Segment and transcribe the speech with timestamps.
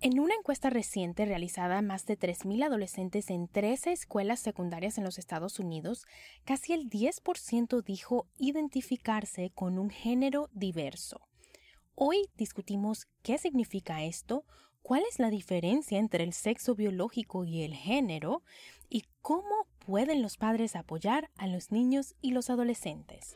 [0.00, 5.02] En una encuesta reciente realizada a más de 3.000 adolescentes en 13 escuelas secundarias en
[5.02, 6.06] los Estados Unidos,
[6.44, 11.26] casi el 10% dijo identificarse con un género diverso.
[11.96, 14.44] Hoy discutimos qué significa esto,
[14.82, 18.44] cuál es la diferencia entre el sexo biológico y el género
[18.88, 23.34] y cómo pueden los padres apoyar a los niños y los adolescentes.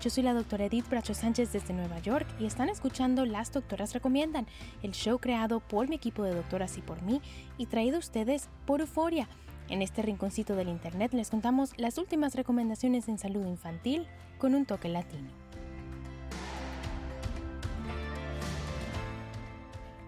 [0.00, 3.94] Yo soy la doctora Edith Bracho Sánchez desde Nueva York y están escuchando Las Doctoras
[3.94, 4.46] Recomiendan,
[4.84, 7.20] el show creado por mi equipo de doctoras y por mí
[7.56, 9.28] y traído a ustedes por Euforia.
[9.68, 14.06] En este rinconcito del Internet les contamos las últimas recomendaciones en salud infantil
[14.38, 15.30] con un toque latino.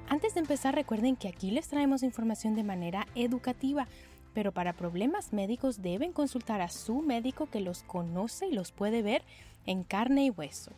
[0.09, 3.89] Antes de empezar recuerden que aquí les traemos información de manera educativa
[4.35, 9.03] pero para problemas médicos deben consultar a su médico que los conoce y los puede
[9.03, 9.23] ver
[9.67, 10.73] en carne y hueso.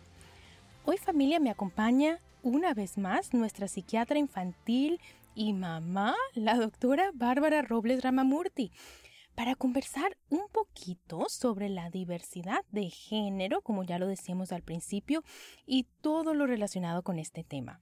[0.84, 5.00] Hoy familia me acompaña una vez más nuestra psiquiatra infantil
[5.34, 8.72] y mamá, la doctora Bárbara Robles Ramamurti,
[9.34, 15.22] para conversar un poquito sobre la diversidad de género, como ya lo decíamos al principio,
[15.66, 17.80] y todo lo relacionado con este tema.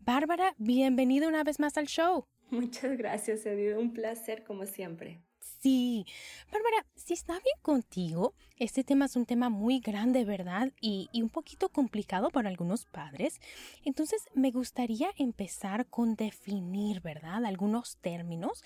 [0.00, 2.24] Bárbara, bienvenida una vez más al show.
[2.50, 3.76] Muchas gracias, Edith.
[3.76, 5.20] Un placer como siempre.
[5.62, 6.04] Sí,
[6.50, 10.72] Bárbara, si está bien contigo, este tema es un tema muy grande, ¿verdad?
[10.80, 13.40] Y, y, un poquito complicado para algunos padres.
[13.84, 17.44] Entonces, me gustaría empezar con definir, ¿verdad?
[17.44, 18.64] Algunos términos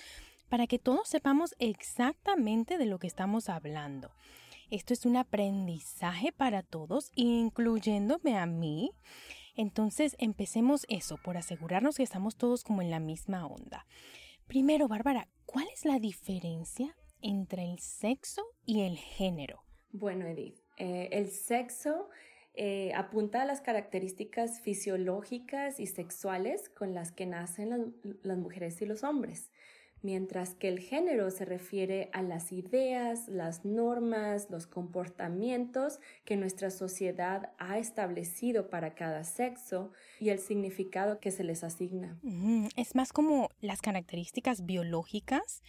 [0.49, 4.11] para que todos sepamos exactamente de lo que estamos hablando.
[4.71, 8.91] Esto es un aprendizaje para todos, incluyéndome a mí.
[9.55, 13.85] Entonces, empecemos eso, por asegurarnos que estamos todos como en la misma onda.
[14.47, 19.63] Primero, Bárbara, ¿cuál es la diferencia entre el sexo y el género?
[19.91, 22.09] Bueno, Edith, eh, el sexo
[22.55, 28.87] eh, apunta a las características fisiológicas y sexuales con las que nacen las mujeres y
[28.87, 29.51] los hombres
[30.03, 36.71] mientras que el género se refiere a las ideas, las normas, los comportamientos que nuestra
[36.71, 42.19] sociedad ha establecido para cada sexo y el significado que se les asigna.
[42.77, 45.63] es más como las características biológicas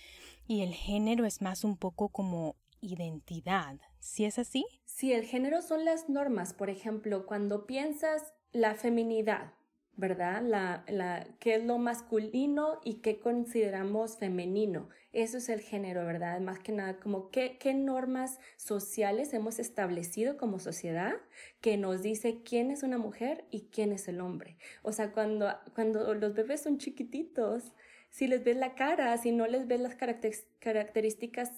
[0.48, 3.78] y el género es más un poco como identidad.
[4.00, 4.66] ¿Sí es así?
[4.86, 6.54] Sí, el género son las normas.
[6.54, 9.54] Por ejemplo, cuando piensas la feminidad,
[9.98, 10.42] ¿verdad?
[10.44, 14.90] La, la, qué es lo masculino y qué consideramos femenino.
[15.12, 16.40] Eso es el género, ¿verdad?
[16.40, 21.16] Más que nada, como qué, qué normas sociales hemos establecido como sociedad
[21.60, 24.58] que nos dice quién es una mujer y quién es el hombre.
[24.84, 27.74] O sea, cuando, cuando los bebés son chiquititos,
[28.10, 30.57] si les ves la cara, si no les ves las características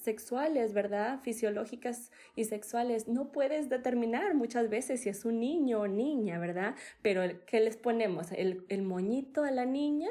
[0.03, 1.19] sexuales, ¿verdad?
[1.21, 6.75] Fisiológicas y sexuales, no puedes determinar muchas veces si es un niño o niña, ¿verdad?
[7.01, 8.31] Pero ¿qué les ponemos?
[8.31, 10.09] El, el moñito a la niña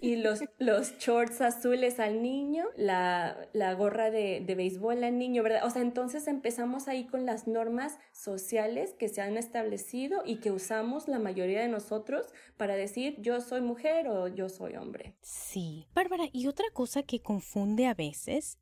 [0.00, 5.42] y los, los shorts azules al niño, la, la gorra de, de béisbol al niño,
[5.42, 5.64] ¿verdad?
[5.64, 10.50] O sea, entonces empezamos ahí con las normas sociales que se han establecido y que
[10.50, 12.26] usamos la mayoría de nosotros
[12.56, 15.14] para decir yo soy mujer o yo soy hombre.
[15.22, 15.86] Sí.
[15.94, 18.07] Bárbara, y otra cosa que confunde a veces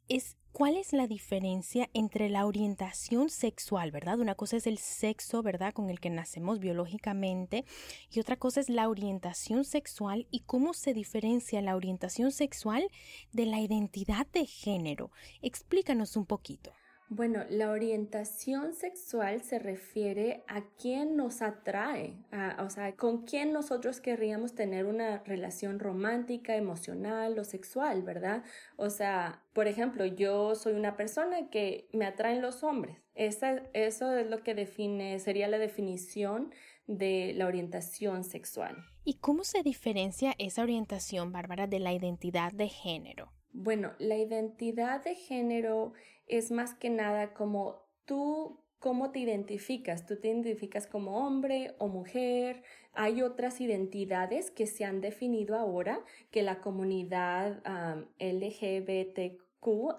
[0.08, 4.18] es cuál es la diferencia entre la orientación sexual, ¿verdad?
[4.18, 5.74] Una cosa es el sexo, ¿verdad?
[5.74, 7.64] Con el que nacemos biológicamente
[8.10, 12.88] y otra cosa es la orientación sexual y cómo se diferencia la orientación sexual
[13.32, 15.10] de la identidad de género.
[15.42, 16.72] Explícanos un poquito.
[17.09, 22.17] Bueno, la orientación sexual se refiere a quién nos atrae,
[22.59, 28.43] o sea, con quién nosotros querríamos tener una relación romántica, emocional o sexual, ¿verdad?
[28.75, 32.97] O sea, por ejemplo, yo soy una persona que me atraen los hombres.
[33.14, 36.52] eso es lo que define, sería la definición
[36.88, 38.85] de la orientación sexual.
[39.05, 43.32] ¿Y cómo se diferencia esa orientación, Bárbara, de la identidad de género?
[43.52, 45.94] Bueno, la identidad de género
[46.26, 50.06] es más que nada como tú cómo te identificas.
[50.06, 52.62] Tú te identificas como hombre o mujer.
[52.93, 56.00] Hay otras identidades que se han definido ahora
[56.31, 57.62] que la comunidad
[58.19, 59.37] LGBTQ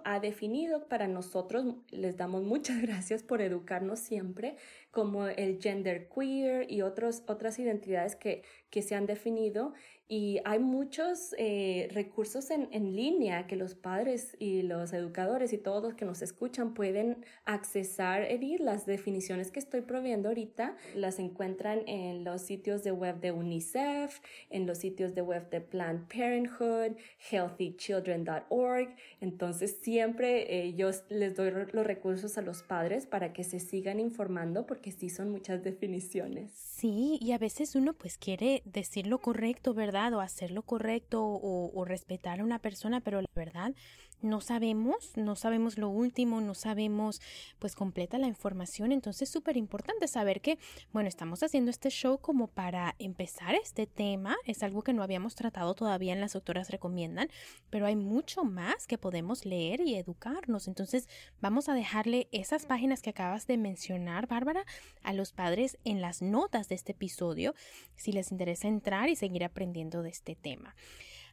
[0.06, 1.65] ha definido para nosotros.
[1.89, 4.56] Les damos muchas gracias por educarnos siempre
[4.92, 9.74] como el gender queer y otros, otras identidades que, que se han definido
[10.10, 15.57] y hay muchos eh, recursos en, en, línea que los padres y los educadores y
[15.57, 18.62] todos los que nos escuchan pueden accesar, Edith.
[18.62, 24.22] Las definiciones que estoy proviendo ahorita las encuentran en los sitios de web de UNICEF,
[24.50, 26.95] en los sitios de web de Planned Parenthood,
[27.30, 28.95] healthychildren.org.
[29.19, 34.00] Entonces siempre eh, yo les doy los recursos a los padres para que se sigan
[34.00, 36.51] informando porque sí son muchas definiciones.
[36.53, 40.13] Sí, y a veces uno pues quiere decir lo correcto, ¿verdad?
[40.13, 43.74] o hacer lo correcto o, o respetar a una persona, pero la verdad
[44.21, 47.21] no sabemos, no sabemos lo último, no sabemos
[47.59, 50.57] pues completa la información, entonces es súper importante saber que,
[50.91, 55.35] bueno, estamos haciendo este show como para empezar este tema, es algo que no habíamos
[55.35, 57.29] tratado todavía en las doctoras recomiendan,
[57.69, 61.07] pero hay mucho más que podemos leer y educarnos, entonces
[61.41, 64.65] vamos a dejarle esas páginas que acabas de mencionar, Bárbara,
[65.03, 67.53] a los padres en las notas de este episodio,
[67.95, 70.75] si les interesa entrar y seguir aprendiendo de este tema.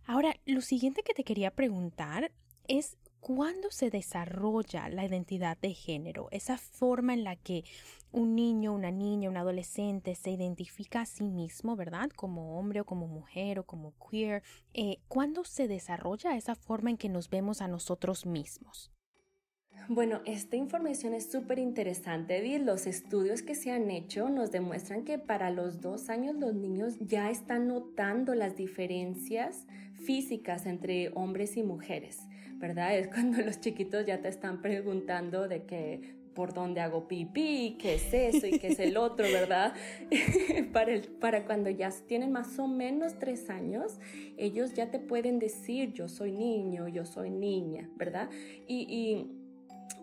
[0.06, 2.31] Ahora, lo siguiente que te quería preguntar
[2.69, 7.64] es cuando se desarrolla la identidad de género, esa forma en la que
[8.12, 12.11] un niño, una niña, un adolescente se identifica a sí mismo, ¿verdad?
[12.14, 14.43] Como hombre o como mujer o como queer.
[14.75, 18.93] Eh, ¿Cuándo se desarrolla esa forma en que nos vemos a nosotros mismos?
[19.88, 22.62] Bueno, esta información es súper interesante, Edith.
[22.62, 26.96] Los estudios que se han hecho nos demuestran que para los dos años los niños
[27.00, 32.19] ya están notando las diferencias físicas entre hombres y mujeres,
[32.59, 32.97] ¿verdad?
[32.97, 37.95] Es cuando los chiquitos ya te están preguntando de que por dónde hago pipí, qué
[37.95, 39.73] es eso y qué es el otro, ¿verdad?
[40.73, 44.01] para, para cuando ya tienen más o menos tres años,
[44.37, 48.29] ellos ya te pueden decir yo soy niño, yo soy niña, ¿verdad?
[48.67, 49.29] y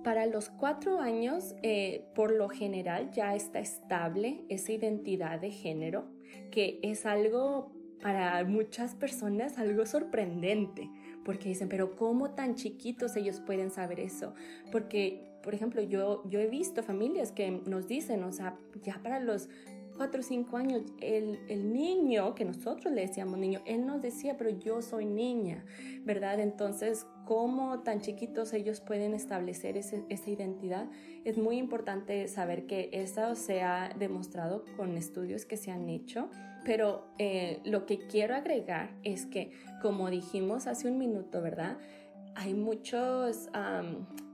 [0.03, 6.06] para los cuatro años, eh, por lo general, ya está estable esa identidad de género,
[6.50, 7.71] que es algo
[8.01, 10.89] para muchas personas algo sorprendente,
[11.23, 14.33] porque dicen, pero ¿cómo tan chiquitos ellos pueden saber eso?
[14.71, 19.19] Porque, por ejemplo, yo, yo he visto familias que nos dicen, o sea, ya para
[19.19, 19.50] los
[20.01, 24.36] cuatro o cinco años, el, el, niño, que nosotros le decíamos niño, él nos decía,
[24.36, 25.63] pero yo soy niña,
[26.03, 26.39] ¿verdad?
[26.39, 30.89] Entonces, ¿cómo tan chiquitos ellos pueden establecer ese, esa identidad?
[31.24, 36.31] Es muy importante saber que eso se ha demostrado con estudios que se han hecho,
[36.65, 39.51] pero eh, lo que quiero agregar es que,
[39.83, 41.77] como dijimos hace un minuto, ¿verdad?
[42.33, 43.50] Hay muchos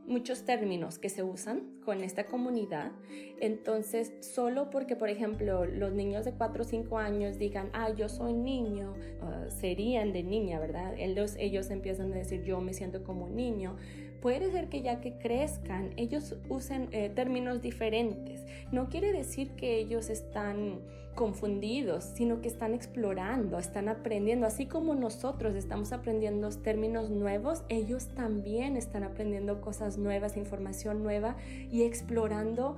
[0.08, 2.92] muchos términos que se usan con esta comunidad.
[3.40, 8.10] Entonces, solo porque, por ejemplo, los niños de 4 o 5 años digan, ah, yo
[8.10, 10.96] soy niño, uh, serían de niña, ¿verdad?
[10.98, 13.76] Ellos, ellos empiezan a decir, yo me siento como niño.
[14.22, 18.44] Puede ser que ya que crezcan, ellos usen eh, términos diferentes.
[18.72, 20.80] No quiere decir que ellos están
[21.18, 24.48] confundidos, sino que están explorando, están aprendiendo.
[24.48, 31.36] Así como nosotros estamos aprendiendo términos nuevos, ellos también están aprendiendo cosas nuevas, información nueva
[31.72, 32.78] y explorando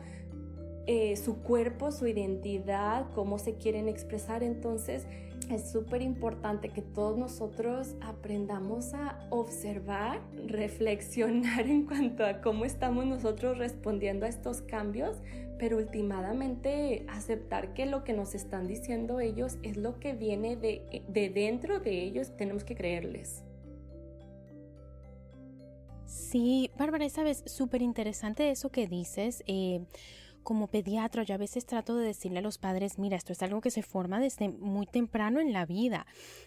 [0.88, 4.42] eh, su cuerpo, su identidad, cómo se quieren expresar.
[4.42, 5.06] Entonces,
[5.50, 13.06] es súper importante que todos nosotros aprendamos a observar, reflexionar en cuanto a cómo estamos
[13.06, 15.18] nosotros respondiendo a estos cambios,
[15.57, 21.04] pero últimamente aceptar que lo que nos están diciendo ellos es lo que viene de,
[21.07, 23.44] de dentro de ellos, tenemos que creerles.
[26.06, 29.44] Sí, Bárbara, sabes, súper interesante eso que dices.
[29.47, 29.81] Eh,
[30.44, 33.62] como pediatra yo a veces trato de decirle a los padres, mira, esto es algo
[33.62, 36.06] que se forma desde muy temprano en la vida.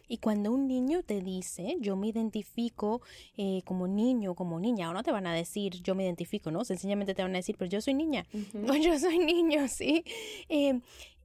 [0.09, 3.03] Y cuando un niño te dice, yo me identifico
[3.37, 6.65] eh, como niño, como niña, o no te van a decir, yo me identifico, ¿no?
[6.65, 8.27] Sencillamente te van a decir, pero yo soy niña,
[8.69, 10.05] o yo soy niño, ¿sí?
[10.49, 10.81] Eh,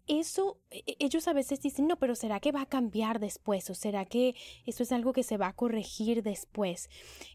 [0.08, 3.70] eso e, e, ellos a veces dicen, no, pero ¿será que va a cambiar después?
[3.70, 6.90] ¿O será que eso es algo que se va a corregir después?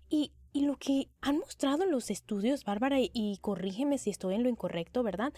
[0.08, 4.50] Y y lo que han mostrado los estudios, Bárbara, y, corrígeme si estoy en lo
[4.50, 5.32] incorrecto, ¿verdad?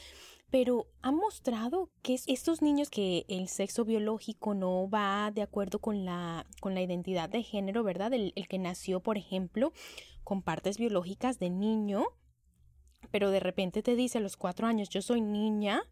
[0.50, 6.04] Pero han mostrado que estos niños que el sexo biológico no va de acuerdo con
[6.04, 8.12] la, con la identidad de género, ¿verdad?
[8.12, 9.72] El, el que nació, por ejemplo,
[10.24, 12.04] con partes biológicas de niño,
[13.12, 15.82] pero de repente te dice a los cuatro años, yo soy niña,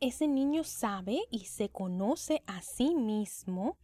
[0.00, 3.78] ese niño sabe y se conoce a sí mismo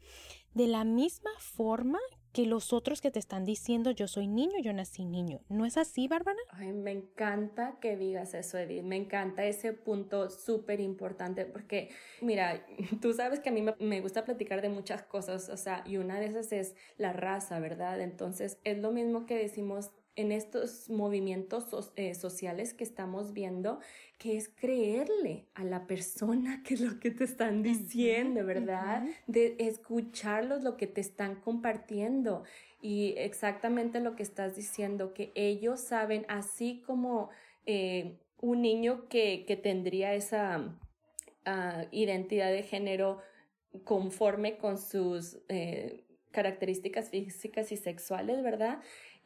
[0.54, 1.98] de la misma forma
[2.32, 5.40] que los otros que te están diciendo yo soy niño, yo nací niño.
[5.49, 6.38] ¿No es así, Bárbara?
[6.50, 8.82] Ay, me encanta que digas eso, Edith.
[8.82, 12.64] Me encanta ese punto súper importante porque, mira,
[13.00, 16.20] tú sabes que a mí me, gusta platicar de muchas cosas, o sea, y una
[16.20, 18.00] de esas es la raza, ¿verdad?
[18.00, 23.80] Entonces, es lo mismo que decimos en estos movimientos eh, sociales que estamos viendo,
[24.20, 29.02] que es creerle a la persona que es lo que te están diciendo, ¿verdad?
[29.26, 32.44] De escucharlos lo que te están compartiendo
[32.82, 37.30] y exactamente lo que estás diciendo, que ellos saben, así como
[37.64, 40.78] eh, un niño que, que tendría esa
[41.46, 43.22] ah, identidad de género
[43.84, 48.80] conforme con sus eh, características físicas y sexuales, ¿verdad?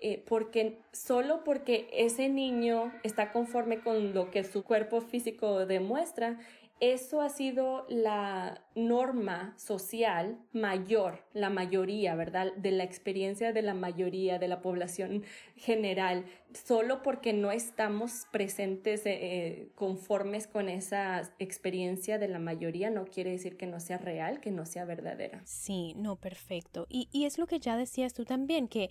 [0.07, 6.39] Eh, porque solo porque ese niño está conforme con lo que su cuerpo físico demuestra,
[6.79, 12.53] eso ha sido la norma social mayor, la mayoría, ¿verdad?
[12.57, 15.23] De la experiencia de la mayoría de la población
[15.57, 22.91] general, solo porque no estamos presentes eh, eh, conformes con esa experiencia de la mayoría,
[22.91, 25.41] no quiere decir que no sea real, que no sea verdadera.
[25.47, 26.87] Sí, no, perfecto.
[26.91, 28.91] Y, y es lo que ya decías tú también, que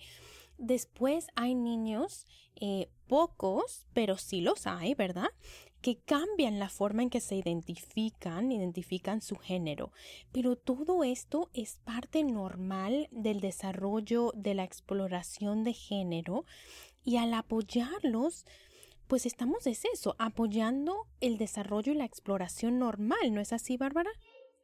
[0.58, 5.30] después hay niños, eh, pocos, pero sí los hay, ¿verdad?
[5.84, 9.92] que cambian la forma en que se identifican, identifican su género.
[10.32, 16.46] Pero todo esto es parte normal del desarrollo de la exploración de género
[17.04, 18.46] y al apoyarlos,
[19.08, 24.10] pues estamos es eso, apoyando el desarrollo y la exploración normal, ¿no es así, Bárbara?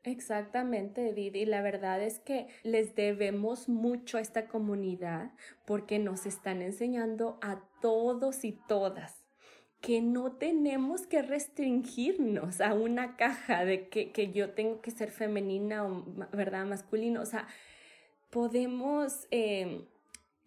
[0.02, 1.45] Exactamente, Didi.
[1.45, 5.33] La verdad es que les debemos mucho a esta comunidad
[5.66, 9.21] porque nos están enseñando a todos y todas
[9.80, 15.11] que no tenemos que restringirnos a una caja de que, que yo tengo que ser
[15.11, 17.23] femenina o, ¿verdad?, masculino.
[17.23, 17.49] O sea,
[18.30, 19.87] podemos, eh,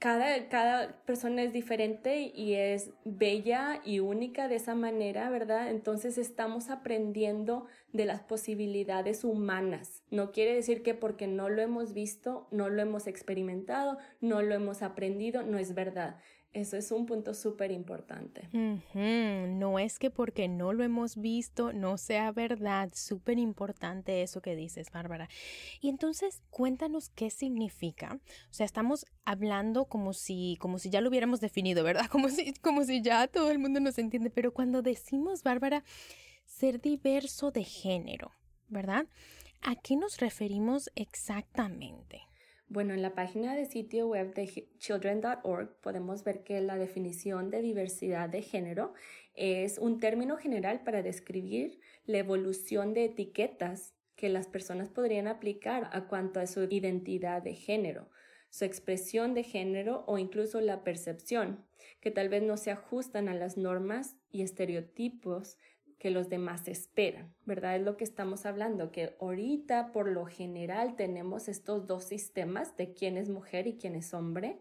[0.04, 5.70] cada, cada persona es diferente y es bella y única de esa manera, ¿verdad?
[5.70, 10.04] Entonces estamos aprendiendo de las posibilidades humanas.
[10.12, 14.54] No quiere decir que porque no lo hemos visto, no lo hemos experimentado, no lo
[14.54, 16.18] hemos aprendido, no es verdad.
[16.54, 18.48] Eso es un punto súper importante.
[18.54, 22.92] No es que porque no lo hemos visto no sea verdad.
[22.94, 25.30] Súper importante eso que dices, Bárbara.
[25.82, 28.20] Y entonces cuéntanos qué significa.
[28.52, 32.06] O sea, estamos hablando como si, como si ya lo hubiéramos definido, ¿verdad?
[32.14, 34.30] Como si, como si ya todo el mundo nos entiende.
[34.30, 35.84] Pero cuando decimos, Bárbara,
[36.46, 38.32] ser diverso de género,
[38.68, 39.08] ¿verdad?
[39.62, 42.22] ¿A qué nos referimos exactamente?
[42.74, 44.48] Bueno, en la página de sitio web de
[44.80, 48.96] children.org podemos ver que la definición de diversidad de género
[49.36, 55.88] es un término general para describir la evolución de etiquetas que las personas podrían aplicar
[55.94, 58.10] a cuanto a su identidad de género,
[58.50, 61.64] su expresión de género o incluso la percepción,
[62.02, 65.60] que tal vez no se ajustan a las normas y estereotipos
[66.04, 67.78] que los demás esperan, ¿verdad?
[67.78, 72.94] Es lo que estamos hablando, que ahorita por lo general tenemos estos dos sistemas de
[72.94, 74.60] quién es mujer y quién es hombre,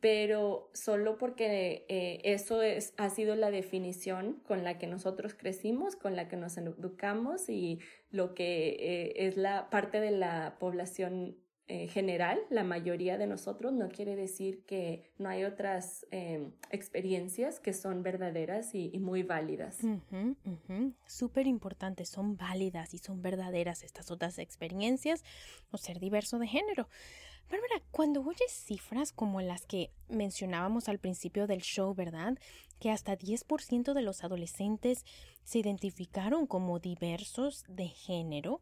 [0.00, 5.94] pero solo porque eh, eso es, ha sido la definición con la que nosotros crecimos,
[5.94, 7.78] con la que nos educamos y
[8.10, 11.36] lo que eh, es la parte de la población
[11.72, 17.60] eh, general, la mayoría de nosotros, no quiere decir que no hay otras em, experiencias
[17.60, 19.78] que son verdaderas y, muy válidas.
[21.06, 25.22] Súper importante, son válidas y son verdaderas estas otras experiencias
[25.70, 26.88] o ser diverso de género.
[27.48, 32.36] Bárbara, cuando oyes cifras como las que mencionábamos al principio del show, ¿verdad?
[32.80, 35.04] Que hasta 10% de los adolescentes
[35.44, 38.60] se identificaron como diversos de género,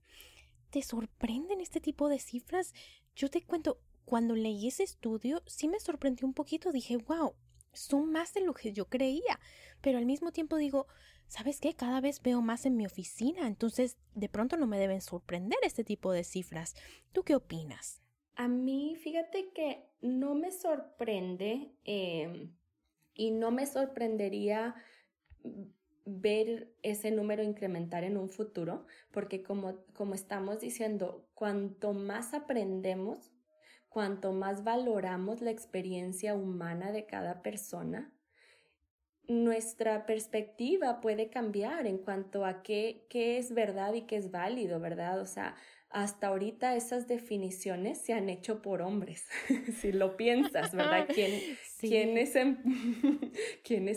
[0.71, 2.75] ¿Te sorprenden este tipo de cifras?
[3.19, 6.71] Yo te cuento, cuando leí ese estudio, sí me sorprendió un poquito.
[6.71, 7.35] Dije, wow,
[7.73, 9.41] son más de lo que yo creía.
[9.81, 10.87] Pero al mismo tiempo digo,
[11.27, 11.75] ¿sabes qué?
[11.75, 15.83] Cada vez veo más en mi oficina, entonces de pronto no me deben sorprender este
[15.83, 16.77] tipo de cifras.
[17.11, 18.01] ¿Tú qué opinas?
[18.37, 22.55] A mí, fíjate que no me sorprende em,
[23.15, 24.77] y no me sorprendería
[26.09, 33.33] ver ese número incrementar en un futuro, porque como, como estamos diciendo, cuanto más aprendemos,
[33.89, 38.13] cuanto más valoramos la experiencia humana de cada persona,
[39.29, 44.81] nuestra perspectiva puede cambiar en cuanto a qué, qué es verdad y qué es válido,
[44.81, 45.21] ¿verdad?
[45.21, 45.55] O sea,
[45.91, 49.27] hasta ahorita esas definiciones se han hecho por hombres,
[49.81, 51.09] si lo piensas, ¿verdad?
[51.81, 52.37] ¿Quiénes,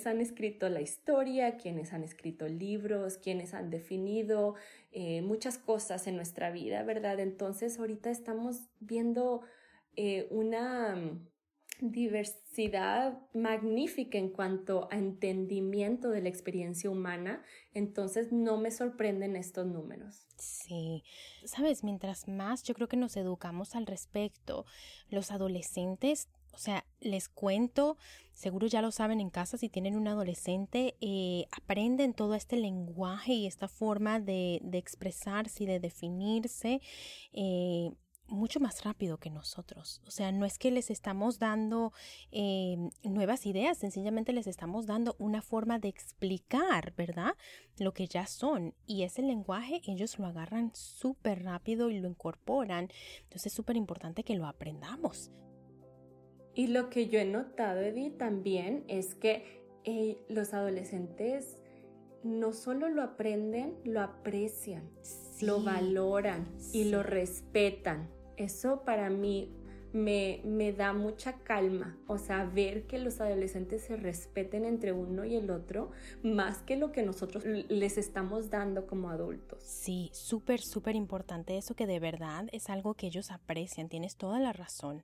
[0.05, 1.57] han escrito la historia?
[1.57, 3.17] ¿Quiénes han escrito libros?
[3.17, 4.55] ¿Quiénes han definido
[4.91, 7.19] eh, muchas cosas en nuestra vida, ¿verdad?
[7.19, 9.41] Entonces ahorita estamos viendo
[9.95, 10.95] eh, una
[11.81, 19.65] diversidad magnífica en cuanto a entendimiento de la experiencia humana, entonces no me sorprenden estos
[19.65, 20.27] números.
[20.37, 21.03] Sí,
[21.43, 24.65] sabes, mientras más yo creo que nos educamos al respecto,
[25.09, 27.97] los adolescentes o sea, les cuento,
[28.33, 33.33] seguro ya lo saben en casa si tienen un adolescente, eh, aprenden todo este lenguaje
[33.33, 36.81] y esta forma de, de expresarse y de definirse.
[37.31, 37.91] Eh,
[38.31, 40.01] mucho más rápido que nosotros.
[40.07, 41.93] O sea, no es que les estamos dando
[42.31, 47.35] eh, nuevas ideas, sencillamente les estamos dando una forma de explicar, ¿verdad?
[47.77, 48.73] Lo que ya son.
[48.87, 52.89] Y ese lenguaje ellos lo agarran súper rápido y lo incorporan.
[53.23, 55.31] Entonces es súper importante que lo aprendamos.
[56.53, 61.57] Y lo que yo he notado, Edith, también es que eh, los adolescentes
[62.23, 64.89] no solo lo aprenden, lo aprecian,
[65.41, 68.09] lo valoran y lo respetan.
[68.41, 69.51] Eso para mí
[69.93, 75.25] me, me, da mucha calma, o sea, ver que los adolescentes se respeten entre uno
[75.25, 75.91] y el otro
[76.23, 79.61] más que lo que nosotros les estamos dando como adultos.
[79.61, 84.39] Sí, súper, súper importante eso que de verdad es algo que ellos aprecian, tienes toda
[84.39, 85.03] la razón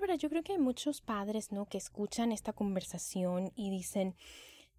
[0.00, 1.66] Pero, yo creo que hay muchos padres, ¿no?
[1.66, 4.14] Que escuchan esta conversación y dicen,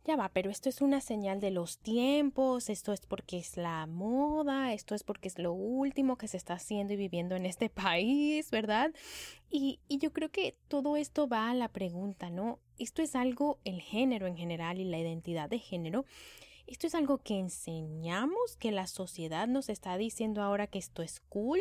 [0.06, 3.86] ya va, pero esto es una señal de los tiempos, esto es porque es la
[3.86, 7.70] moda, esto es porque es lo último que se está haciendo y viviendo en este
[7.70, 8.92] país, ¿verdad?
[9.52, 12.60] Y, y yo creo que todo esto va a la pregunta, ¿no?
[12.80, 16.06] Esto es algo, el género en general y la identidad de género,
[16.66, 21.20] esto es algo que enseñamos, que la sociedad nos está diciendo ahora que esto es
[21.20, 21.60] cool,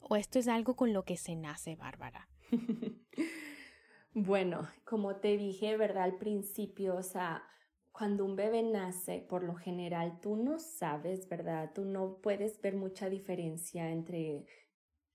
[0.00, 2.29] o esto es algo con lo que se nace, Bárbara.
[4.14, 6.04] bueno, como te dije, ¿verdad?
[6.04, 7.44] Al principio, o sea,
[7.92, 11.72] cuando un bebé nace, por lo general, tú no sabes, ¿verdad?
[11.74, 14.46] Tú no puedes ver mucha diferencia entre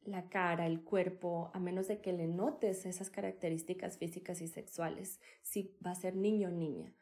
[0.01, 5.19] la cara, el cuerpo, a menos de que le notes esas características físicas y sexuales,
[5.41, 6.93] si va a ser niño o niña.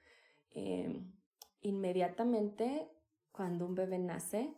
[0.52, 1.12] Em,
[1.62, 2.88] inmediatamente,
[3.32, 4.54] cuando un bebé nace,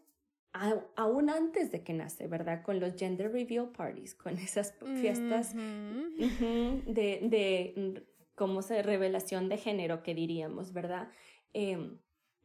[0.96, 2.64] aún antes de que nace, ¿verdad?
[2.64, 8.82] Con los gender reveal parties, con esas fiestas de, de, ¿cómo se?
[8.82, 11.10] Revelación de género que diríamos, ¿verdad?
[11.54, 12.00] Em,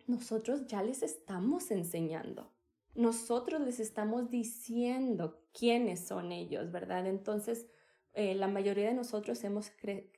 [0.07, 2.53] nosotros ya les estamos enseñando.
[2.95, 7.07] Nosotros les estamos diciendo quiénes son ellos, ¿verdad?
[7.07, 7.69] Entonces,
[8.13, 9.73] eh, la mayoría de nosotros hemos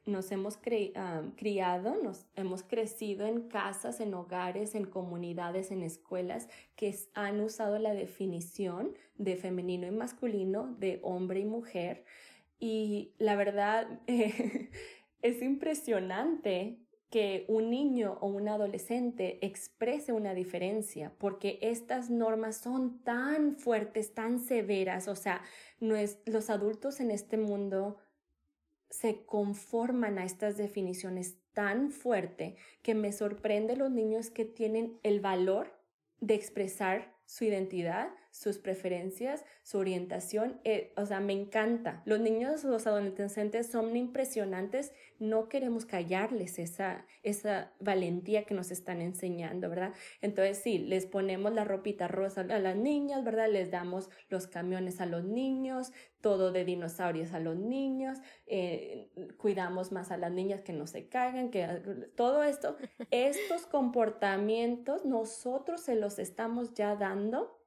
[0.07, 6.95] nos hemos criado, nos hemos crecido en casas, en hogares, en comunidades, en escuelas que
[7.15, 12.05] han usado la definición de femenino y masculino, de hombre y mujer.
[12.59, 14.01] Y la verdad
[15.23, 16.79] es impresionante
[17.13, 24.15] que un niño o un adolescente exprese una diferencia, porque estas normas son tan fuertes,
[24.15, 25.43] tan severas, o sea,
[25.79, 27.99] los adultos en este mundo
[28.89, 35.21] se conforman a estas definiciones tan fuerte que me sorprende los niños que tienen el
[35.21, 35.79] valor
[36.21, 40.59] de expresar su identidad, sus preferencias, su orientación.
[40.65, 42.03] Eh, o sea, me encanta.
[42.07, 44.93] Los niños, los adolescentes son impresionantes.
[45.19, 49.93] No queremos callarles esa, esa valentía que nos están enseñando, ¿verdad?
[50.23, 53.51] Entonces, sí, les ponemos la ropita rosa a las niñas, ¿verdad?
[53.51, 55.93] Les damos los camiones a los niños,
[56.23, 61.09] todo de dinosaurios a los niños, eh, cuidamos más a las niñas que no se
[61.09, 61.67] caigan, que
[62.17, 62.77] todo esto,
[63.11, 67.62] estos comportamientos nosotros se los estamos ya dando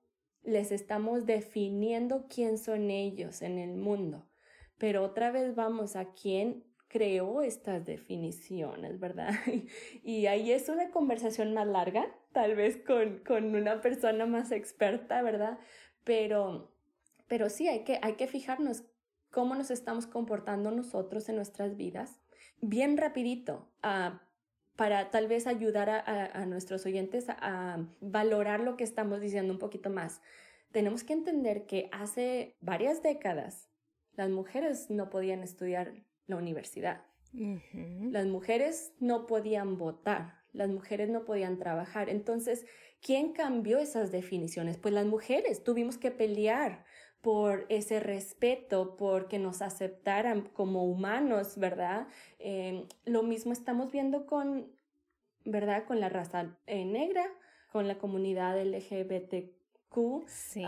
[0.46, 4.28] les estamos definiendo quién son ellos en el mundo.
[4.78, 9.32] Pero otra vez vamos a quién creó estas definiciones, ¿verdad?
[10.04, 15.22] Y ahí es una conversación más larga, tal vez con, con una persona más experta,
[15.22, 15.60] ¿verdad?
[16.04, 16.72] Pero,
[17.28, 18.84] pero sí, hay que, hay que fijarnos
[19.32, 22.22] cómo nos estamos comportando nosotros en nuestras vidas.
[22.62, 24.18] Bien rapidito, uh,
[24.76, 29.90] para tal vez ayudar a, nuestros oyentes a, valorar lo que estamos diciendo un poquito
[29.90, 30.22] más.
[30.72, 33.70] Tenemos que entender que hace varias décadas
[34.16, 35.94] las mujeres no podían estudiar
[36.28, 37.02] la universidad.
[37.34, 42.10] Las mujeres no podían votar, las mujeres no podían trabajar.
[42.10, 42.66] Entonces,
[43.02, 44.78] ¿quién cambió esas definiciones?
[44.78, 46.86] Pues las mujeres tuvimos que pelear
[47.26, 52.08] por ese respeto, por que nos aceptaran como humanos, ¿verdad?
[52.38, 54.72] Eh, lo mismo estamos viendo con,
[55.44, 55.86] ¿verdad?
[55.86, 57.26] Con la raza eh, negra,
[57.72, 60.28] con la comunidad LGBTQ.
[60.28, 60.64] Sí.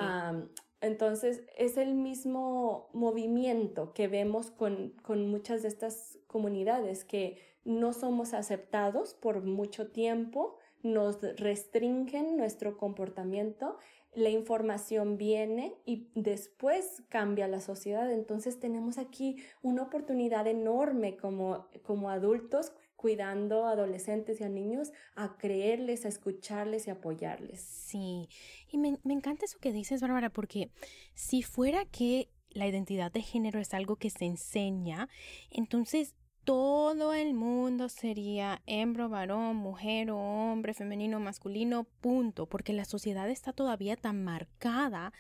[0.81, 7.93] entonces, es el mismo movimiento que vemos con, con muchas de estas comunidades que no
[7.93, 13.77] somos aceptados por mucho tiempo, nos restringen nuestro comportamiento
[14.17, 18.11] la información viene y después cambia la sociedad.
[18.11, 24.91] Entonces tenemos aquí una oportunidad enorme como, como adultos cuidando a adolescentes y a niños
[25.15, 27.61] a creerles, a escucharles y apoyarles.
[27.61, 28.27] Sí,
[28.71, 30.71] y me, me encanta eso que dices, Bárbara, porque
[31.13, 35.09] si fuera que la identidad de género es algo que se enseña,
[35.51, 36.15] entonces
[36.47, 43.29] todo el mundo sería hembro, varón, mujer o hombre, femenino, masculino, punto, porque la sociedad
[43.29, 45.11] está todavía tan marcada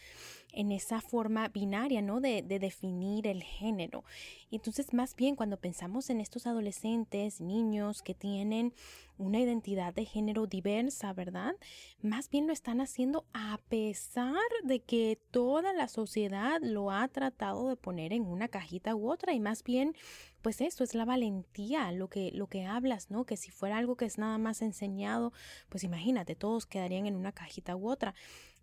[0.51, 2.19] en esa forma binaria, ¿no?
[2.19, 4.03] De, de definir el género.
[4.51, 8.73] Entonces, más bien cuando pensamos en estos adolescentes, niños que tienen
[9.17, 11.55] una identidad de género diversa, ¿verdad?
[12.01, 17.69] Más bien lo están haciendo a pesar de que toda la sociedad lo ha tratado
[17.69, 19.95] de poner en una cajita u otra y más bien
[20.41, 23.25] pues eso es la valentía, lo que, lo que hablas, ¿no?
[23.25, 25.33] Que si fuera algo que es nada más enseñado,
[25.67, 28.13] pues imagínate, todos quedarían en una cajita u otra.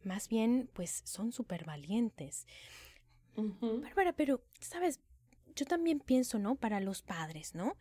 [0.04, 2.46] Más bien, pues son súper valientes.
[3.36, 5.00] Bárbara, pero, ¿sabes?
[5.56, 6.56] Yo también pienso, ¿no?
[6.56, 7.76] Para los padres, ¿no?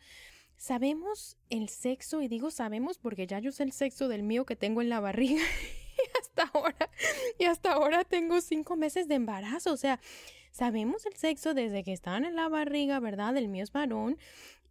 [0.57, 4.55] Sabemos el sexo, y digo sabemos porque ya yo sé el sexo del mío que
[4.55, 6.89] tengo en la barriga y hasta ahora,
[7.37, 9.73] y hasta ahora tengo cinco meses de embarazo.
[9.73, 9.99] O sea,
[10.51, 13.35] sabemos el sexo desde que estaban en la barriga, ¿verdad?
[13.37, 14.17] El mío es varón.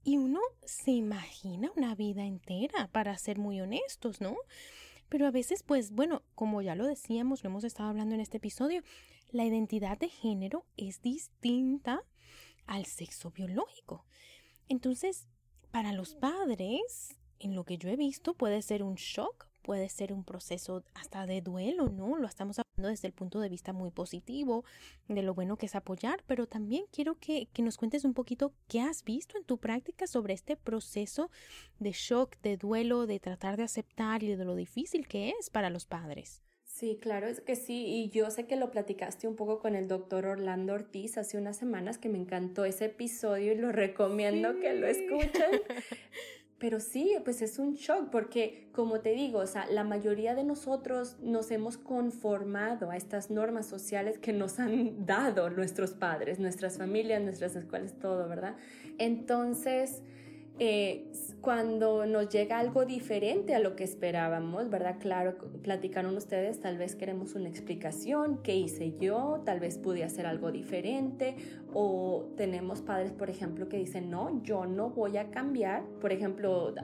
[0.04, 4.36] Y uno se imagina una vida entera, para ser muy honestos, ¿no?
[5.12, 8.38] Pero a veces, pues bueno, como ya lo decíamos, lo hemos estado hablando en este
[8.38, 8.82] episodio,
[9.30, 12.02] la identidad de género es distinta
[12.66, 14.06] al sexo biológico.
[14.70, 15.28] Entonces,
[15.70, 20.12] para los padres, en lo que yo he visto, puede ser un shock puede ser
[20.12, 22.16] un proceso hasta de duelo, ¿no?
[22.16, 24.64] Lo estamos hablando desde el punto de vista muy positivo,
[25.08, 28.52] de lo bueno que es apoyar, pero también quiero que, que nos cuentes un poquito
[28.68, 31.30] qué has visto en tu práctica sobre este proceso
[31.78, 35.70] de shock, de duelo, de tratar de aceptar y de lo difícil que es para
[35.70, 36.42] los padres.
[36.72, 39.88] Sí, claro, es que sí, y yo sé que lo platicaste un poco con el
[39.88, 44.72] doctor Orlando Ortiz hace unas semanas que me encantó ese episodio y lo recomiendo que
[44.72, 45.60] lo escuchen.
[46.62, 50.44] Pero sí, pues es un shock porque, como te digo, o sea, la mayoría de
[50.44, 56.78] nosotros nos hemos conformado a estas normas sociales que nos han dado nuestros padres, nuestras
[56.78, 58.54] familias, nuestras escuelas, todo, ¿verdad?
[58.98, 60.02] Entonces,
[60.58, 61.10] eh,
[61.40, 64.96] cuando nos llega algo diferente a lo que esperábamos, ¿verdad?
[65.00, 69.42] Claro, platicaron ustedes, tal vez queremos una explicación, ¿qué hice yo?
[69.44, 71.34] Tal vez pude hacer algo diferente
[71.74, 75.84] o tenemos padres, por ejemplo, que dicen, no, yo no voy a cambiar.
[76.00, 76.74] Por ejemplo,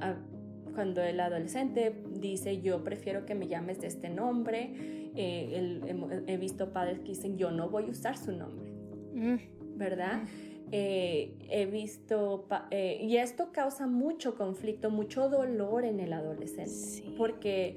[0.75, 4.73] cuando el adolescente dice, yo prefiero que me llames de este nombre,
[5.15, 5.81] eh,
[6.27, 8.71] he, visto padres que dicen, yo no voy a usar su nombre,
[9.15, 9.77] mm.
[9.77, 10.23] ¿verdad?
[10.23, 10.58] Mm.
[10.71, 17.77] Eh, he visto, eh, y esto causa mucho conflicto, mucho dolor en el adolescente, porque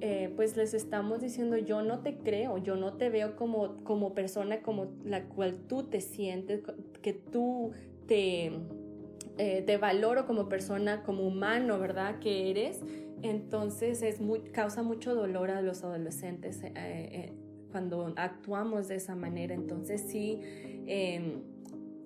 [0.00, 4.14] eh, pues les estamos diciendo, yo no te creo, yo no te veo como, como
[4.14, 6.62] persona como la cual tú te sientes,
[7.02, 7.70] que tú
[8.08, 8.52] te,
[9.36, 12.18] te valoro como persona, como humano, ¿verdad?
[12.18, 12.80] Que eres.
[13.22, 16.60] Entonces es muy, causa mucho dolor a los adolescentes
[17.70, 19.54] cuando actuamos de esa manera.
[19.54, 20.40] Entonces sí
[20.86, 21.53] em,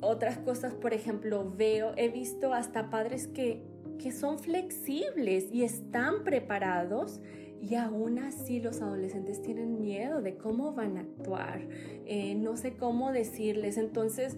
[0.01, 3.63] otras cosas, por ejemplo, veo, he visto hasta padres que,
[3.99, 7.21] que son flexibles y están preparados
[7.61, 11.67] y aún así los adolescentes tienen miedo de cómo van a actuar,
[12.07, 14.37] eh, no sé cómo decirles, entonces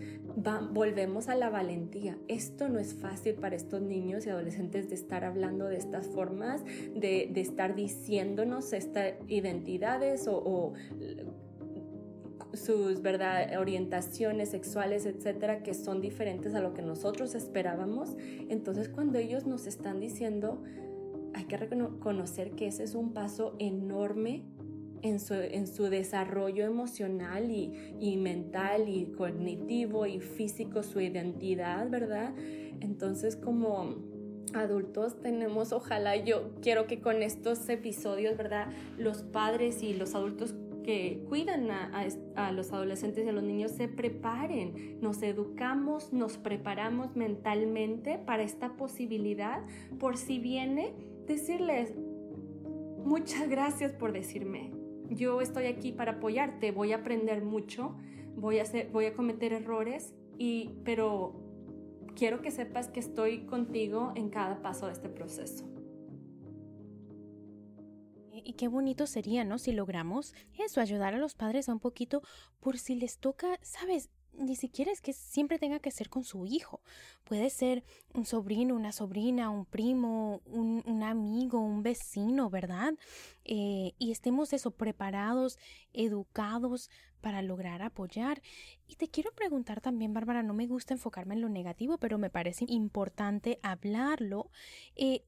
[0.73, 2.17] volvemos a la valentía.
[2.29, 6.65] Esto no es fácil para estos niños y adolescentes de estar hablando de estas formas,
[6.65, 10.73] de, de estar diciéndonos estas identidades o, o
[12.55, 13.59] sus ¿verdad?
[13.59, 18.17] orientaciones sexuales, etcétera, que son diferentes a lo que nosotros esperábamos.
[18.49, 20.63] Entonces, cuando ellos nos están diciendo,
[21.35, 24.45] hay que reconocer que ese es un paso enorme
[25.03, 32.35] en su, desarrollo emocional y, mental y cognitivo y físico, su identidad, ¿verdad?
[32.81, 33.95] Entonces, como
[34.53, 38.69] adultos tenemos, ojalá yo quiero que con estos episodios, ¿verdad?
[38.99, 43.89] Los padres y los adultos que cuidan a, los adolescentes y a los niños se
[43.89, 49.63] preparen, nos educamos, nos preparamos mentalmente para esta posibilidad,
[49.99, 50.95] por si viene,
[51.27, 51.95] decirles,
[53.05, 54.73] muchas gracias por decirme,
[55.11, 57.97] yo estoy aquí para apoyarte, voy a aprender mucho,
[58.37, 61.35] voy a, hacer, voy a cometer errores, y, pero
[62.15, 65.80] quiero que sepas que estoy contigo en cada paso de este proceso.
[68.45, 69.59] Y qué bonito sería, ¿no?
[69.59, 72.23] Si logramos eso, ayudar a los padres a un poquito
[72.61, 76.47] por si les toca, sabes, ni siquiera es que siempre tenga que ser con su
[76.47, 76.81] hijo.
[77.25, 82.95] Puede ser un sobrino, una sobrina, un primo, un, amigo, un vecino, ¿verdad?
[83.45, 85.59] Eh, y estemos eso, preparados,
[85.93, 88.41] educados para lograr apoyar.
[88.87, 92.31] Y te quiero preguntar también, Bárbara, no me gusta enfocarme en lo negativo, pero me
[92.31, 94.51] parece importante hablarlo.
[94.97, 95.25] Eh,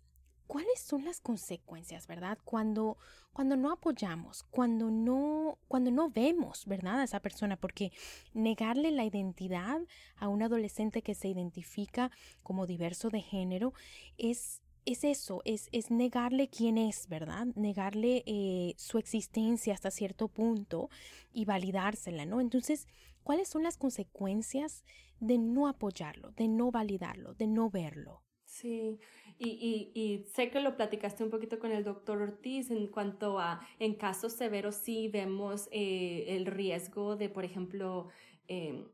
[0.53, 2.37] cuáles son las consecuencias, ¿verdad?
[2.45, 2.99] Cuando,
[3.33, 7.01] cuando no apoyamos, cuando no, cuando no vemos, ¿verdad?
[7.01, 7.91] A esa persona, porque
[8.35, 9.81] negarle la identidad
[10.15, 12.11] a un adolescente que se identifica
[12.43, 13.73] como diverso de género
[14.19, 17.47] es es eso, es, es, negarle quién es, ¿verdad?
[17.55, 20.91] Negarle eh, su existencia hasta cierto punto
[21.33, 22.43] y validársela, ¿no?
[22.43, 22.89] Entonces,
[23.23, 24.85] ¿cuáles son las consecuencias
[25.19, 28.23] de no apoyarlo, de no validarlo, de no verlo?
[28.53, 29.01] Sí,
[29.39, 33.67] y, y, sé que lo platicaste un poquito con el doctor Ortiz en cuanto a,
[33.79, 38.09] en casos severos sí vemos eh, el riesgo de, por ejemplo,
[38.49, 38.85] em,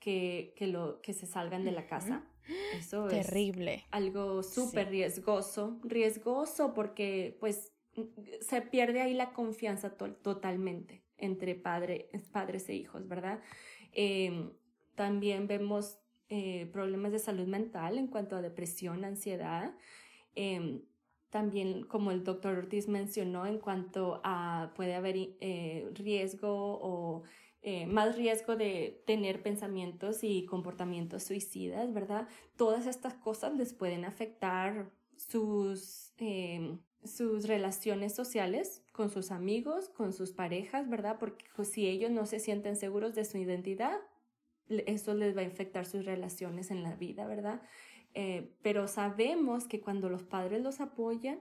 [0.00, 2.26] que, que, lo, que se salgan de la casa.
[2.74, 3.76] Eso Terrible.
[3.76, 7.72] es algo súper riesgoso, riesgoso porque pues
[8.42, 13.40] se pierde ahí la confianza totalmente entre padre, padres e hijos, ¿verdad?
[13.92, 14.52] Em,
[14.94, 19.74] también vemos eh, problemas de salud mental en cuanto a depresión, ansiedad.
[20.36, 20.82] Em,
[21.28, 27.24] también, como el doctor Ortiz mencionó, en cuanto a puede haber eh, riesgo o
[27.62, 32.28] eh, más riesgo de tener pensamientos y comportamientos suicidas, ¿verdad?
[32.56, 40.12] Todas estas cosas les pueden afectar sus, em, sus relaciones sociales con sus amigos, con
[40.12, 41.18] sus parejas, ¿verdad?
[41.18, 43.98] Porque pues, si ellos no se sienten seguros de su identidad,
[44.86, 47.62] eso les va a infectar sus relaciones en la vida, ¿verdad?
[48.14, 51.40] Eh, pero sabemos que cuando los padres los apoyan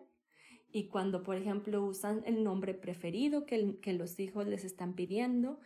[0.71, 5.59] y cuando, por ejemplo, usan el nombre preferido que, que los hijos les están pidiendo,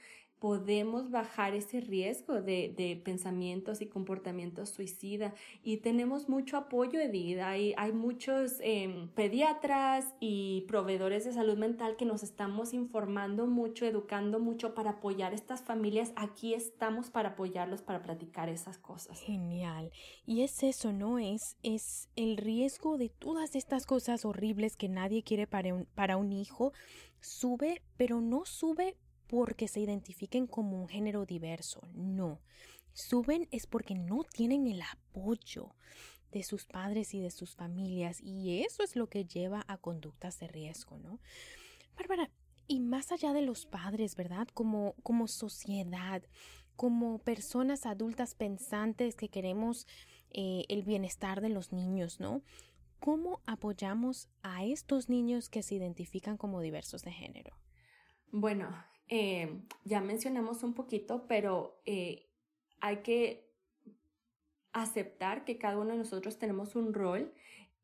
[0.44, 5.34] podemos bajar ese riesgo de, de, pensamientos y comportamientos suicida.
[5.64, 7.40] Y tenemos mucho apoyo, Edith.
[7.40, 13.86] Hay, hay muchos em, pediatras y proveedores de salud mental que nos estamos informando mucho,
[13.86, 16.12] educando mucho para apoyar a estas familias.
[16.18, 19.22] Aquí estamos para apoyarlos, para platicar esas cosas.
[19.22, 19.94] Genial.
[20.26, 21.20] Y es eso, ¿no?
[21.20, 26.18] Es, es el riesgo de todas estas cosas horribles que nadie quiere para un, para
[26.18, 26.74] un hijo.
[27.22, 28.98] Sube, pero no sube
[29.34, 32.40] porque se identifiquen como un género diverso, no.
[32.94, 35.74] Suben es porque no tienen el apoyo
[36.32, 40.40] de sus padres y de sus familias y eso es lo que lleva a conductas
[40.40, 41.20] de riesgo, ¿no?
[41.98, 42.30] Bárbara,
[42.68, 44.48] y más allá de los padres, ¿verdad?
[44.54, 46.22] Como, como sociedad,
[46.76, 49.88] como personas adultas pensantes que queremos
[50.30, 52.44] eh, el bienestar de los niños, ¿no?
[53.00, 57.58] ¿Cómo apoyamos a estos niños que se identifican como diversos de género?
[58.32, 58.70] Bueno,
[59.16, 62.26] eh, ya mencionamos un poquito, pero eh,
[62.82, 63.48] hay que
[64.72, 67.32] aceptar que cada uno de nosotros tenemos un rol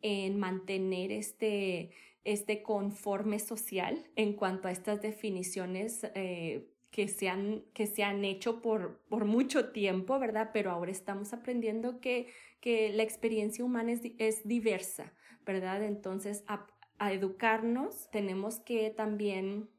[0.01, 1.91] en mantener este,
[2.23, 8.25] este conforme social en cuanto a estas definiciones eh, que, se han, que se han
[8.25, 10.49] hecho por, por mucho tiempo, ¿verdad?
[10.51, 15.13] Pero ahora estamos aprendiendo que, que la experiencia humana es, diversa,
[15.45, 15.83] ¿verdad?
[15.83, 19.69] Entonces, a educarnos tenemos que también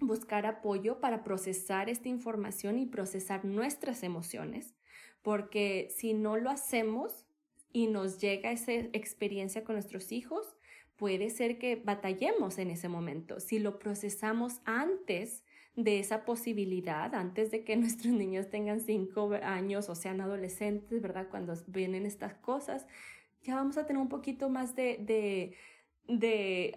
[0.00, 4.74] buscar apoyo para procesar esta información y procesar nuestras emociones,
[5.22, 7.26] porque si no lo hacemos
[7.72, 10.56] y nos llega esa experiencia con nuestros hijos,
[10.96, 13.40] puede ser que batallemos en ese momento.
[13.40, 15.44] Si lo procesamos antes
[15.76, 21.28] de esa posibilidad, antes de que nuestros niños tengan cinco años o sean adolescentes, ¿verdad?
[21.30, 22.86] Cuando vienen estas cosas,
[23.42, 25.54] ya vamos a tener un poquito más de, de,
[26.08, 26.74] de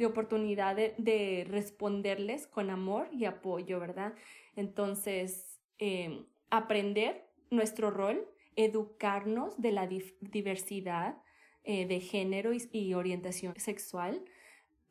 [0.00, 4.14] de oportunidad de, responderles con amor y apoyo, ¿verdad?
[4.56, 11.22] Entonces, em, aprender nuestro rol, educarnos de la diversidad
[11.64, 14.24] eh, de género y orientación sexual,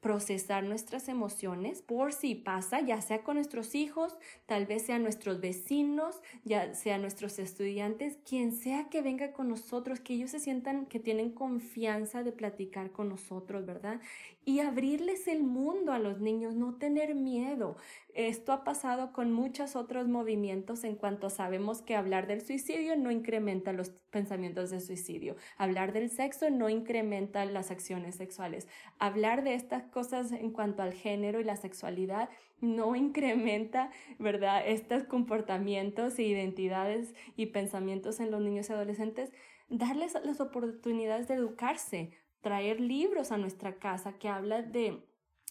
[0.01, 5.41] procesar nuestras emociones por si pasa, ya sea con nuestros hijos, tal vez sean nuestros
[5.41, 10.85] vecinos, ya sea nuestros estudiantes, quien sea que venga con nosotros, que ellos se sientan
[10.85, 13.99] que tienen confianza de platicar con nosotros, ¿verdad?
[14.45, 17.75] Y abrirles el mundo a los niños, no tener miedo.
[18.15, 23.11] Esto ha pasado con muchos otros movimientos en cuanto sabemos que hablar del suicidio no
[23.11, 25.35] incrementa los pensamientos de suicidio.
[25.57, 28.67] Hablar del sexo no incrementa las acciones sexuales.
[28.97, 32.29] Hablar de estas cosas en cuanto al género y la sexualidad
[32.61, 39.31] no incrementa, ¿verdad?, estos comportamientos e identidades y pensamientos en los niños y adolescentes.
[39.69, 45.03] Darles las oportunidades de educarse, traer libros a nuestra casa que hablan de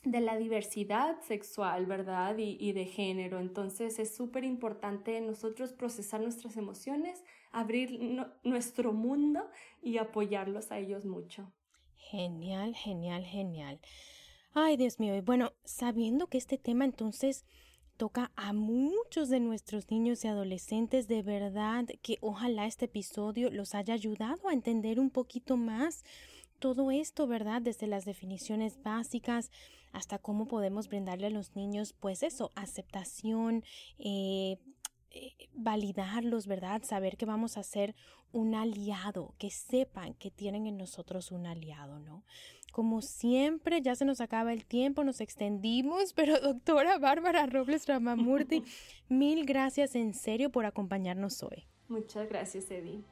[0.04, 2.36] de la diversidad sexual, ¿verdad?
[2.38, 3.40] Y, de género.
[3.40, 7.98] Entonces es súper importante nosotros procesar nuestras emociones, abrir
[8.44, 9.48] nuestro mundo
[9.82, 11.50] y apoyarlos a ellos mucho.
[11.96, 13.80] Genial, genial, genial.
[14.54, 15.14] Ay, Dios mío.
[15.16, 17.44] Y bueno, sabiendo que este tema entonces
[17.96, 23.74] toca a muchos de nuestros niños y adolescentes, de verdad que ojalá este episodio los
[23.74, 26.04] haya ayudado a entender un poquito más
[26.58, 27.62] todo esto, ¿verdad?
[27.62, 29.50] Desde las definiciones básicas
[29.92, 33.64] hasta cómo podemos brindarle a los niños, pues eso, aceptación,
[33.98, 34.58] eh,
[35.10, 36.82] eh, validarlos, ¿verdad?
[36.84, 37.94] Saber que vamos a ser
[38.32, 42.24] un aliado, que sepan que tienen en nosotros un aliado, ¿no?
[42.72, 48.62] Como siempre, ya se nos acaba el tiempo, nos extendimos, pero doctora Bárbara Robles Ramamurti,
[49.08, 51.66] mil gracias en serio por acompañarnos hoy.
[51.88, 53.02] Muchas gracias, Eddie.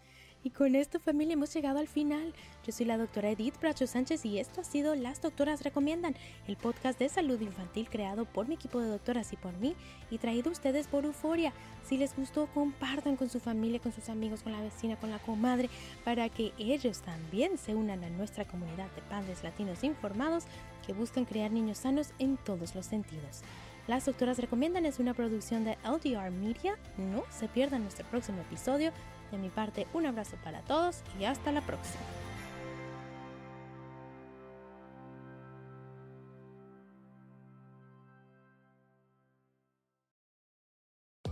[0.46, 2.32] Y con esto familia hemos llegado al final.
[2.64, 6.14] Yo soy la doctora Edith Bracho Sánchez y esto ha sido Las Doctoras Recomiendan,
[6.46, 9.74] el podcast de salud infantil creado por mi equipo de doctoras y por mí
[10.08, 11.52] y traído a ustedes por Euforia.
[11.82, 15.18] Si les gustó, compartan con su familia, con sus amigos, con la vecina, con la
[15.18, 15.68] comadre,
[16.04, 20.44] para que ellos también se unan a nuestra comunidad de padres latinos informados
[20.86, 23.42] que buscan crear niños sanos en todos los sentidos.
[23.88, 26.76] Las Doctoras Recomiendan es una producción de LDR Media.
[26.98, 28.92] No se pierdan nuestro próximo episodio
[29.30, 32.04] de mi parte, un abrazo para todos y hasta la próxima.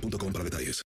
[0.00, 0.84] para detalles.